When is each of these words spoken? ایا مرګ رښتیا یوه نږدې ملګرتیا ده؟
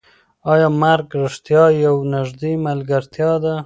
ایا 0.51 0.67
مرګ 0.81 1.07
رښتیا 1.23 1.63
یوه 1.85 2.03
نږدې 2.13 2.51
ملګرتیا 2.65 3.31
ده؟ 3.43 3.53